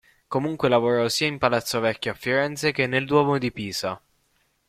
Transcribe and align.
Comunque 0.27 0.67
lavorò 0.67 1.07
sia 1.09 1.27
in 1.27 1.37
Palazzo 1.37 1.79
Vecchio 1.79 2.09
a 2.13 2.15
Firenze 2.15 2.71
che 2.71 2.87
nel 2.87 3.05
duomo 3.05 3.37
di 3.37 3.51
Pisa. 3.51 4.01